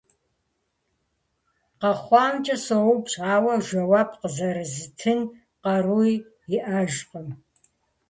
[1.79, 5.19] КъэхъуамкӀэ соупщӀ, ауэ жэуап къызэрызитын
[5.61, 6.13] къаруи
[6.55, 7.27] иӀэжкъым.